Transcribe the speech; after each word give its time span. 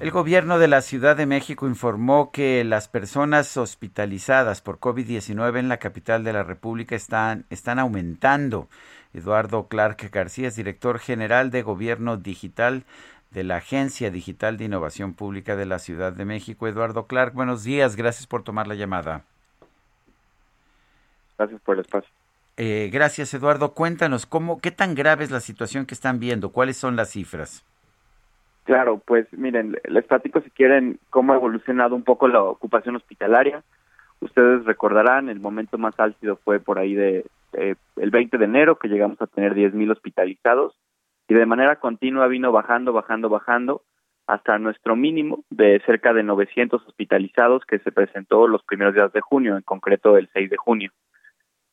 El 0.00 0.12
gobierno 0.12 0.60
de 0.60 0.68
la 0.68 0.80
Ciudad 0.80 1.16
de 1.16 1.26
México 1.26 1.66
informó 1.66 2.30
que 2.30 2.62
las 2.62 2.86
personas 2.86 3.56
hospitalizadas 3.56 4.60
por 4.60 4.78
COVID-19 4.78 5.58
en 5.58 5.68
la 5.68 5.78
capital 5.78 6.22
de 6.22 6.32
la 6.32 6.44
República 6.44 6.94
están, 6.94 7.46
están 7.50 7.80
aumentando. 7.80 8.68
Eduardo 9.12 9.66
Clark 9.66 10.08
García 10.12 10.46
es 10.46 10.54
director 10.54 11.00
general 11.00 11.50
de 11.50 11.62
Gobierno 11.62 12.16
Digital 12.16 12.84
de 13.32 13.42
la 13.42 13.56
Agencia 13.56 14.12
Digital 14.12 14.56
de 14.56 14.66
Innovación 14.66 15.14
Pública 15.14 15.56
de 15.56 15.66
la 15.66 15.80
Ciudad 15.80 16.12
de 16.12 16.24
México. 16.24 16.68
Eduardo 16.68 17.08
Clark, 17.08 17.34
buenos 17.34 17.64
días, 17.64 17.96
gracias 17.96 18.28
por 18.28 18.44
tomar 18.44 18.68
la 18.68 18.76
llamada. 18.76 19.24
Gracias 21.36 21.60
por 21.62 21.74
el 21.74 21.80
espacio. 21.80 22.10
Eh, 22.56 22.88
gracias, 22.92 23.34
Eduardo. 23.34 23.74
Cuéntanos, 23.74 24.26
¿cómo, 24.26 24.60
¿qué 24.60 24.70
tan 24.70 24.94
grave 24.94 25.24
es 25.24 25.32
la 25.32 25.40
situación 25.40 25.86
que 25.86 25.94
están 25.94 26.20
viendo? 26.20 26.50
¿Cuáles 26.50 26.76
son 26.76 26.94
las 26.94 27.10
cifras? 27.10 27.64
Claro, 28.68 29.00
pues 29.02 29.26
miren, 29.32 29.78
les 29.88 30.04
platico 30.04 30.42
si 30.42 30.50
quieren 30.50 30.98
cómo 31.08 31.32
ha 31.32 31.36
evolucionado 31.36 31.96
un 31.96 32.02
poco 32.02 32.28
la 32.28 32.42
ocupación 32.42 32.96
hospitalaria. 32.96 33.64
Ustedes 34.20 34.66
recordarán, 34.66 35.30
el 35.30 35.40
momento 35.40 35.78
más 35.78 35.98
álgido 35.98 36.36
fue 36.44 36.60
por 36.60 36.78
ahí 36.78 36.92
de 36.92 37.24
el 37.54 38.10
20 38.10 38.36
de 38.36 38.44
enero, 38.44 38.76
que 38.78 38.88
llegamos 38.88 39.22
a 39.22 39.26
tener 39.26 39.54
10.000 39.54 39.90
hospitalizados, 39.90 40.76
y 41.28 41.32
de 41.32 41.46
manera 41.46 41.76
continua 41.76 42.26
vino 42.26 42.52
bajando, 42.52 42.92
bajando, 42.92 43.30
bajando, 43.30 43.80
hasta 44.26 44.58
nuestro 44.58 44.96
mínimo 44.96 45.44
de 45.48 45.80
cerca 45.86 46.12
de 46.12 46.22
900 46.22 46.86
hospitalizados 46.86 47.64
que 47.64 47.78
se 47.78 47.90
presentó 47.90 48.46
los 48.48 48.62
primeros 48.64 48.92
días 48.92 49.10
de 49.14 49.22
junio, 49.22 49.56
en 49.56 49.62
concreto 49.62 50.18
el 50.18 50.28
6 50.34 50.50
de 50.50 50.56
junio. 50.58 50.92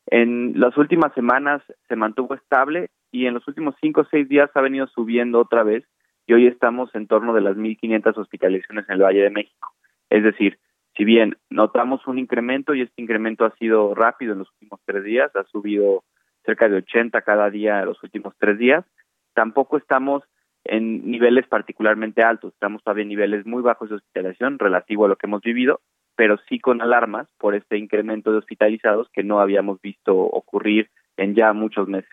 En 0.07 0.57
las 0.57 0.77
últimas 0.77 1.13
semanas 1.13 1.61
se 1.89 1.97
mantuvo 1.97 2.35
estable 2.35 2.89
y 3.11 3.25
en 3.25 3.33
los 3.33 3.45
últimos 3.49 3.75
cinco 3.81 4.01
o 4.01 4.07
seis 4.09 4.29
días 4.29 4.49
ha 4.53 4.61
venido 4.61 4.87
subiendo 4.87 5.41
otra 5.41 5.63
vez 5.63 5.83
y 6.27 6.33
hoy 6.33 6.47
estamos 6.47 6.93
en 6.95 7.07
torno 7.07 7.33
de 7.33 7.41
las 7.41 7.55
1.500 7.55 8.17
hospitalizaciones 8.17 8.85
en 8.89 8.95
el 8.95 9.01
Valle 9.01 9.21
de 9.21 9.29
México. 9.29 9.73
Es 10.09 10.23
decir, 10.23 10.59
si 10.95 11.03
bien 11.03 11.37
notamos 11.49 12.07
un 12.07 12.19
incremento 12.19 12.73
y 12.73 12.81
este 12.81 13.01
incremento 13.01 13.45
ha 13.45 13.55
sido 13.57 13.93
rápido 13.93 14.33
en 14.33 14.39
los 14.39 14.51
últimos 14.53 14.79
tres 14.85 15.03
días, 15.03 15.35
ha 15.35 15.43
subido 15.45 16.03
cerca 16.45 16.69
de 16.69 16.77
80 16.77 17.21
cada 17.21 17.49
día 17.49 17.79
en 17.79 17.85
los 17.85 18.01
últimos 18.03 18.33
tres 18.39 18.57
días, 18.57 18.85
tampoco 19.33 19.77
estamos 19.77 20.23
en 20.63 21.09
niveles 21.09 21.45
particularmente 21.47 22.23
altos, 22.23 22.53
estamos 22.53 22.83
todavía 22.83 23.03
en 23.03 23.09
niveles 23.09 23.45
muy 23.45 23.61
bajos 23.61 23.89
de 23.89 23.95
hospitalización 23.95 24.57
relativo 24.57 25.05
a 25.05 25.09
lo 25.09 25.15
que 25.15 25.27
hemos 25.27 25.41
vivido, 25.41 25.81
pero 26.15 26.37
sí 26.49 26.59
con 26.59 26.81
alarmas 26.81 27.27
por 27.37 27.55
este 27.55 27.77
incremento 27.77 28.31
de 28.31 28.37
hospitalizados 28.37 29.09
que 29.11 29.23
no 29.23 29.39
habíamos 29.39 29.81
visto 29.81 30.15
ocurrir 30.15 30.89
en 31.17 31.35
ya 31.35 31.53
muchos 31.53 31.87
meses. 31.87 32.09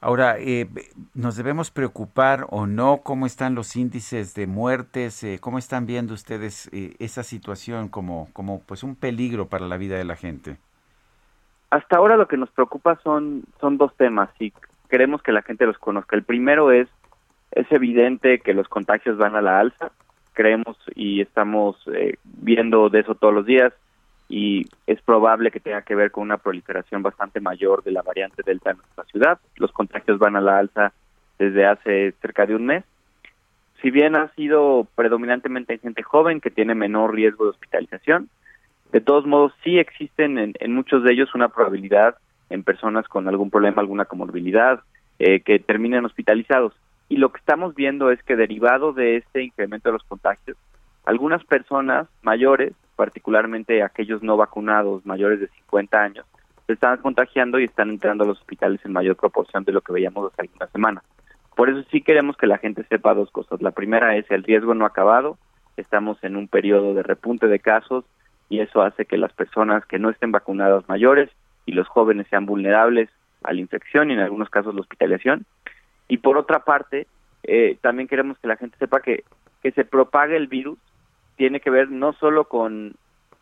Ahora, 0.00 0.36
eh, 0.38 0.68
¿nos 1.14 1.36
debemos 1.36 1.70
preocupar 1.70 2.46
o 2.50 2.66
no? 2.66 3.00
¿Cómo 3.02 3.24
están 3.24 3.54
los 3.54 3.76
índices 3.76 4.34
de 4.34 4.46
muertes? 4.46 5.24
Eh, 5.24 5.38
¿Cómo 5.40 5.58
están 5.58 5.86
viendo 5.86 6.12
ustedes 6.12 6.68
eh, 6.72 6.94
esa 6.98 7.22
situación 7.22 7.88
como, 7.88 8.28
como 8.34 8.60
pues 8.60 8.82
un 8.82 8.94
peligro 8.94 9.46
para 9.46 9.66
la 9.66 9.78
vida 9.78 9.96
de 9.96 10.04
la 10.04 10.16
gente? 10.16 10.58
Hasta 11.70 11.96
ahora 11.96 12.16
lo 12.16 12.28
que 12.28 12.36
nos 12.36 12.50
preocupa 12.50 13.00
son, 13.02 13.44
son 13.58 13.78
dos 13.78 13.96
temas 13.96 14.28
y 14.38 14.52
queremos 14.90 15.22
que 15.22 15.32
la 15.32 15.42
gente 15.42 15.66
los 15.66 15.78
conozca. 15.78 16.14
El 16.14 16.24
primero 16.24 16.72
es, 16.72 16.88
es 17.52 17.70
evidente 17.72 18.40
que 18.40 18.54
los 18.54 18.68
contagios 18.68 19.16
van 19.16 19.34
a 19.34 19.40
la 19.40 19.60
alza. 19.60 19.90
Creemos 20.34 20.76
y 20.94 21.22
estamos 21.22 21.76
viendo 22.22 22.90
de 22.90 23.00
eso 23.00 23.14
todos 23.14 23.32
los 23.32 23.46
días 23.46 23.72
y 24.28 24.66
es 24.86 25.00
probable 25.02 25.50
que 25.50 25.60
tenga 25.60 25.82
que 25.82 25.94
ver 25.94 26.10
con 26.10 26.24
una 26.24 26.38
proliferación 26.38 27.02
bastante 27.02 27.40
mayor 27.40 27.84
de 27.84 27.92
la 27.92 28.02
variante 28.02 28.42
Delta 28.44 28.70
en 28.70 28.78
nuestra 28.78 29.04
ciudad. 29.04 29.38
Los 29.56 29.72
contagios 29.72 30.18
van 30.18 30.36
a 30.36 30.40
la 30.40 30.58
alza 30.58 30.92
desde 31.38 31.66
hace 31.66 32.12
cerca 32.20 32.46
de 32.46 32.56
un 32.56 32.66
mes. 32.66 32.84
Si 33.82 33.90
bien 33.90 34.16
ha 34.16 34.28
sido 34.34 34.88
predominantemente 34.94 35.74
en 35.74 35.80
gente 35.80 36.02
joven 36.02 36.40
que 36.40 36.50
tiene 36.50 36.74
menor 36.74 37.14
riesgo 37.14 37.44
de 37.44 37.50
hospitalización, 37.50 38.28
de 38.92 39.00
todos 39.00 39.26
modos 39.26 39.52
sí 39.62 39.78
existen 39.78 40.54
en, 40.58 40.72
muchos 40.74 41.04
de 41.04 41.12
ellos 41.12 41.34
una 41.34 41.48
probabilidad 41.48 42.16
en 42.50 42.62
personas 42.62 43.06
con 43.08 43.28
algún 43.28 43.50
problema, 43.50 43.82
alguna 43.82 44.06
comorbilidad, 44.06 44.80
eh, 45.18 45.40
que 45.40 45.58
terminen 45.58 46.04
hospitalizados. 46.04 46.72
Y 47.08 47.18
lo 47.18 47.30
que 47.30 47.38
estamos 47.38 47.74
viendo 47.74 48.10
es 48.10 48.22
que 48.22 48.36
derivado 48.36 48.92
de 48.92 49.16
este 49.16 49.42
incremento 49.42 49.88
de 49.88 49.94
los 49.94 50.04
contagios, 50.04 50.56
algunas 51.04 51.44
personas 51.44 52.08
mayores 52.22 52.72
particularmente 52.96 53.82
aquellos 53.82 54.22
no 54.22 54.36
vacunados 54.36 55.04
mayores 55.06 55.40
de 55.40 55.48
50 55.48 56.02
años, 56.02 56.26
se 56.66 56.72
están 56.72 56.96
contagiando 56.98 57.60
y 57.60 57.64
están 57.64 57.90
entrando 57.90 58.24
a 58.24 58.26
los 58.26 58.38
hospitales 58.40 58.80
en 58.84 58.92
mayor 58.92 59.16
proporción 59.16 59.64
de 59.64 59.72
lo 59.72 59.82
que 59.82 59.92
veíamos 59.92 60.32
hace 60.32 60.42
algunas 60.42 60.70
semanas. 60.70 61.04
Por 61.54 61.70
eso 61.70 61.84
sí 61.90 62.02
queremos 62.02 62.36
que 62.36 62.46
la 62.46 62.58
gente 62.58 62.84
sepa 62.88 63.14
dos 63.14 63.30
cosas. 63.30 63.62
La 63.62 63.70
primera 63.70 64.16
es 64.16 64.30
el 64.30 64.42
riesgo 64.42 64.74
no 64.74 64.84
acabado, 64.84 65.38
estamos 65.76 66.22
en 66.22 66.36
un 66.36 66.48
periodo 66.48 66.94
de 66.94 67.02
repunte 67.02 67.46
de 67.46 67.60
casos 67.60 68.04
y 68.48 68.60
eso 68.60 68.82
hace 68.82 69.04
que 69.04 69.16
las 69.16 69.32
personas 69.32 69.84
que 69.86 69.98
no 69.98 70.10
estén 70.10 70.32
vacunadas 70.32 70.88
mayores 70.88 71.30
y 71.64 71.72
los 71.72 71.88
jóvenes 71.88 72.26
sean 72.28 72.46
vulnerables 72.46 73.10
a 73.42 73.52
la 73.52 73.60
infección 73.60 74.10
y 74.10 74.14
en 74.14 74.20
algunos 74.20 74.50
casos 74.50 74.74
la 74.74 74.80
hospitalización. 74.80 75.46
Y 76.08 76.18
por 76.18 76.36
otra 76.36 76.60
parte, 76.60 77.06
eh, 77.42 77.78
también 77.80 78.08
queremos 78.08 78.38
que 78.38 78.48
la 78.48 78.56
gente 78.56 78.76
sepa 78.78 79.00
que, 79.00 79.24
que 79.62 79.72
se 79.72 79.84
propague 79.84 80.36
el 80.36 80.48
virus 80.48 80.78
tiene 81.36 81.60
que 81.60 81.70
ver 81.70 81.90
no 81.90 82.12
solo 82.14 82.48
con, 82.48 82.94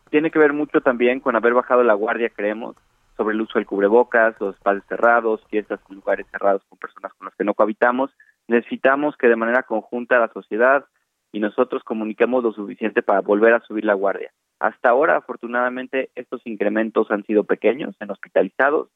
tiene 0.09 0.31
que 0.31 0.39
ver 0.39 0.53
mucho 0.53 0.81
también 0.81 1.19
con 1.19 1.35
haber 1.35 1.53
bajado 1.53 1.83
la 1.83 1.93
guardia, 1.93 2.29
creemos, 2.29 2.75
sobre 3.17 3.35
el 3.35 3.41
uso 3.41 3.57
del 3.57 3.65
cubrebocas, 3.65 4.35
los 4.39 4.55
espacios 4.55 4.85
cerrados, 4.87 5.41
fiestas 5.49 5.79
en 5.89 5.95
lugares 5.95 6.27
cerrados 6.31 6.63
con 6.67 6.77
personas 6.77 7.13
con 7.13 7.25
las 7.25 7.35
que 7.35 7.43
no 7.43 7.53
cohabitamos. 7.53 8.11
Necesitamos 8.47 9.15
que 9.17 9.27
de 9.27 9.35
manera 9.35 9.63
conjunta 9.63 10.19
la 10.19 10.27
sociedad 10.29 10.85
y 11.31 11.39
nosotros 11.39 11.83
comuniquemos 11.83 12.43
lo 12.43 12.51
suficiente 12.51 13.01
para 13.01 13.21
volver 13.21 13.53
a 13.53 13.61
subir 13.61 13.85
la 13.85 13.93
guardia. 13.93 14.31
Hasta 14.59 14.89
ahora, 14.89 15.17
afortunadamente, 15.17 16.09
estos 16.15 16.41
incrementos 16.45 17.11
han 17.11 17.23
sido 17.25 17.43
pequeños 17.43 17.95
en 17.99 18.11
hospitalizados. 18.11 18.89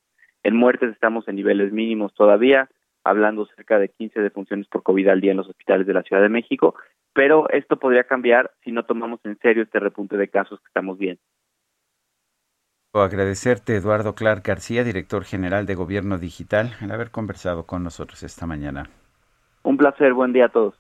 En 0.44 0.56
muertes 0.56 0.92
estamos 0.92 1.28
en 1.28 1.36
niveles 1.36 1.74
mínimos 1.74 2.14
todavía, 2.14 2.70
hablando 3.04 3.46
cerca 3.46 3.80
de 3.80 3.90
15 3.90 4.22
defunciones 4.22 4.68
por 4.68 4.84
COVID 4.84 5.08
al 5.10 5.22
día 5.22 5.32
en 5.32 5.38
los 5.38 5.50
hospitales 5.50 5.86
de 5.88 5.94
la 5.94 6.04
Ciudad 6.04 6.22
de 6.22 6.30
México, 6.30 6.76
pero 7.14 7.50
esto 7.50 7.78
podría 7.78 8.04
cambiar 8.04 8.52
si 8.64 8.72
no 8.72 8.84
tomamos 8.84 9.20
en 9.24 9.38
serio 9.40 9.64
este 9.64 9.80
repunte 9.80 10.18
de 10.18 10.28
casos 10.28 10.60
que 10.60 10.68
estamos 10.68 10.98
viendo. 10.98 11.22
Agradecerte, 12.94 13.76
Eduardo 13.76 14.16
Clark 14.16 14.44
García, 14.44 14.84
director 14.84 15.24
general 15.24 15.66
de 15.68 15.76
Gobierno 15.76 16.18
Digital, 16.18 16.76
el 16.82 16.92
haber 16.92 17.12
conversado 17.12 17.66
con 17.66 17.84
nosotros 17.84 18.24
esta 18.24 18.48
mañana. 18.48 18.90
Un 19.64 19.78
placer, 19.78 20.14
buen 20.14 20.34
día 20.34 20.46
a 20.46 20.50
todos. 20.50 20.76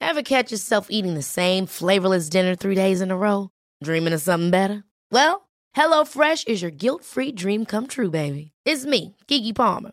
Ever 0.00 0.22
catch 0.22 0.50
yourself 0.50 0.88
eating 0.90 1.14
the 1.14 1.22
same 1.22 1.66
flavorless 1.66 2.28
dinner 2.28 2.56
three 2.56 2.74
days 2.74 3.00
in 3.00 3.10
a 3.10 3.16
row? 3.16 3.50
Dreaming 3.82 4.12
of 4.12 4.20
something 4.20 4.50
better? 4.50 4.84
Well, 5.10 5.48
HelloFresh 5.76 6.46
is 6.46 6.60
your 6.60 6.70
guilt-free 6.72 7.32
dream 7.32 7.64
come 7.64 7.86
true, 7.86 8.10
baby. 8.10 8.52
It's 8.64 8.84
me, 8.84 9.16
Kiki 9.28 9.52
Palmer. 9.52 9.92